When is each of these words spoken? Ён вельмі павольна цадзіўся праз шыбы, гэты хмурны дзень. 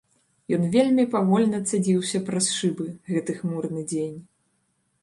Ён 0.55 0.63
вельмі 0.75 1.05
павольна 1.15 1.59
цадзіўся 1.69 2.23
праз 2.31 2.45
шыбы, 2.57 2.87
гэты 3.13 3.31
хмурны 3.43 3.89
дзень. 3.95 4.19